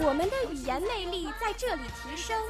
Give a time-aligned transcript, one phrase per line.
[0.00, 2.40] 我们的语言魅力在这里提升，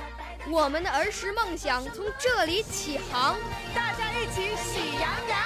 [0.49, 3.37] 我们的儿时梦想从这里起航。
[3.75, 5.39] 大家一起喜羊羊。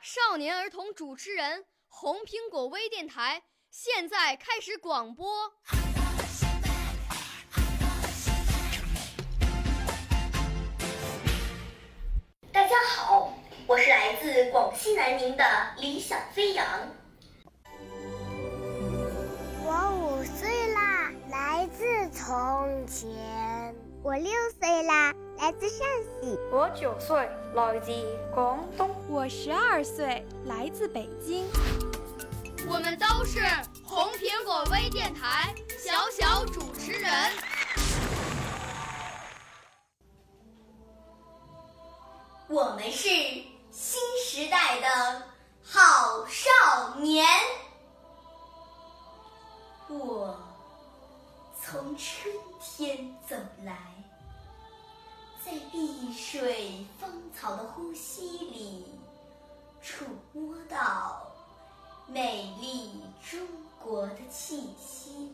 [0.00, 3.42] 少年儿童主持人，红苹果微电台。
[3.70, 5.52] 现在开始广播。
[12.50, 13.34] 大家好，
[13.66, 15.44] 我是来自广西南宁的
[15.76, 16.66] 理想飞扬。
[22.26, 23.06] 从前。
[24.02, 25.86] 我六岁啦，来自陕
[26.20, 26.36] 西。
[26.50, 27.16] 我九岁，
[27.54, 27.92] 来自
[28.34, 28.90] 广东。
[29.08, 31.46] 我十二岁，来自北京。
[32.68, 33.38] 我们都是
[33.84, 37.12] 红苹果微电台小小主持人。
[42.48, 43.08] 我们是
[53.28, 53.76] 走来，
[55.44, 58.84] 在碧水芳草的呼吸里，
[59.82, 61.22] 触摸到。
[62.08, 63.40] 美丽中
[63.82, 65.32] 国的气息，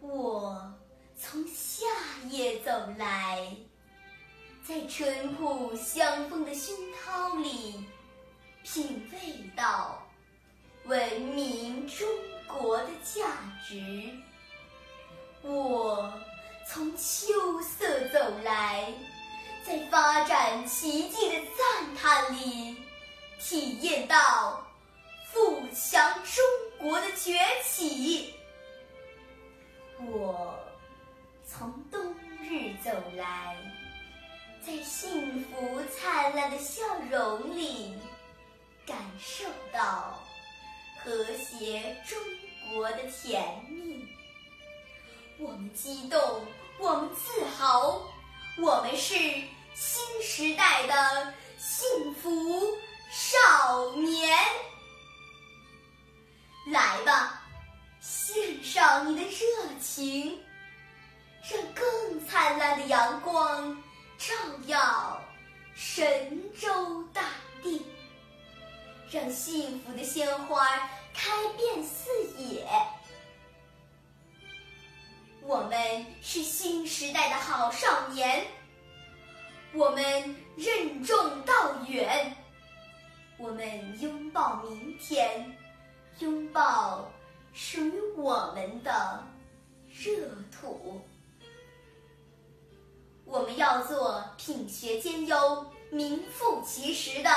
[0.00, 0.72] 我
[1.14, 1.84] 从夏
[2.30, 3.54] 夜走来，
[4.66, 7.84] 在淳朴香风的熏陶里，
[8.62, 10.02] 品味到
[10.86, 12.08] 文明中
[12.48, 13.30] 国的价
[13.68, 14.10] 值。
[15.42, 16.12] 我
[16.66, 18.92] 从秋色走来，
[19.64, 22.76] 在发展奇迹的赞叹里。
[23.42, 24.62] 体验到
[25.32, 26.44] 富强中
[26.78, 27.32] 国的崛
[27.64, 28.34] 起。
[30.12, 30.54] 我
[31.46, 33.56] 从冬日走来，
[34.60, 37.94] 在幸福灿烂的笑容里，
[38.84, 40.20] 感受到
[41.02, 42.18] 和谐中
[42.70, 44.06] 国的甜蜜。
[45.42, 46.20] 我们激动，
[46.78, 48.02] 我们自豪，
[48.58, 49.14] 我们是
[49.74, 52.76] 新时代的幸福。
[53.10, 54.38] 少年，
[56.66, 57.42] 来吧，
[58.00, 59.38] 献上你的热
[59.80, 60.38] 情，
[61.50, 63.76] 让更灿烂的阳光
[64.16, 64.34] 照
[64.66, 65.20] 耀
[65.74, 67.22] 神州大
[67.62, 67.84] 地，
[69.10, 70.68] 让幸福的鲜花
[71.12, 72.64] 开遍四野。
[75.50, 78.46] 我们是新时代的好少年，
[79.72, 80.04] 我们
[80.56, 81.52] 任重道
[81.88, 82.36] 远。
[83.36, 85.58] 我们拥抱明天，
[86.20, 87.10] 拥抱
[87.52, 89.26] 属于我们的
[89.88, 90.12] 热
[90.52, 91.02] 土。
[93.24, 97.30] 我们要做品学兼优、名副其实的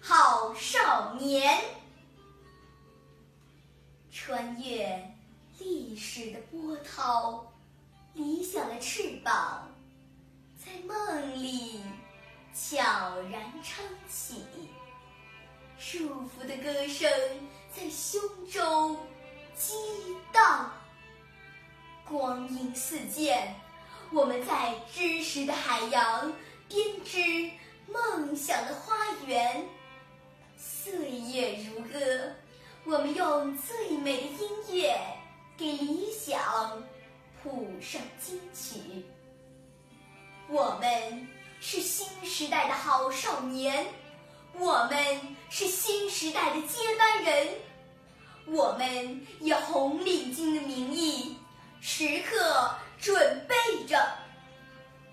[0.00, 1.58] 好少年，
[4.12, 5.16] 穿越
[5.60, 7.52] 历史的波涛，
[8.14, 9.70] 理想的翅膀
[10.56, 11.82] 在梦里
[12.54, 12.82] 悄
[13.30, 14.42] 然撑起。
[15.78, 17.10] 祝福的歌声
[17.74, 18.20] 在胸
[18.50, 18.96] 中
[19.54, 19.74] 激
[20.32, 20.72] 荡，
[22.08, 23.54] 光阴似箭，
[24.10, 26.32] 我们在知识的海洋
[26.68, 27.50] 编织
[27.86, 28.94] 梦想的花
[29.26, 29.66] 园。
[30.56, 32.32] 岁月如歌，
[32.84, 34.98] 我们用最美的音乐
[35.60, 36.82] 给理想
[37.42, 39.04] 谱上金曲。
[40.48, 41.28] 我们
[41.60, 43.86] 是新时代的好少年。
[44.54, 47.48] 我们是新时代的接班人，
[48.46, 51.36] 我们以红领巾的名义，
[51.82, 54.02] 时刻准备着，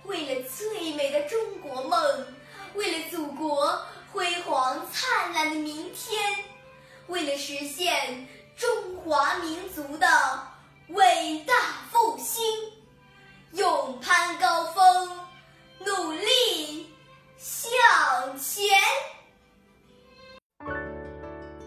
[0.05, 2.25] 为了最美的中国梦，
[2.73, 3.81] 为了祖国
[4.13, 6.45] 辉煌灿烂的明天，
[7.07, 9.96] 为了实现中华民族